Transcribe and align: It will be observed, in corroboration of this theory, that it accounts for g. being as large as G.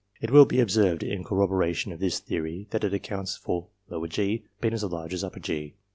It 0.19 0.31
will 0.31 0.45
be 0.45 0.59
observed, 0.59 1.03
in 1.03 1.23
corroboration 1.23 1.91
of 1.91 1.99
this 1.99 2.17
theory, 2.17 2.65
that 2.71 2.83
it 2.83 2.91
accounts 2.91 3.37
for 3.37 3.67
g. 4.09 4.45
being 4.59 4.73
as 4.73 4.83
large 4.83 5.13
as 5.13 5.23
G. 5.41 5.75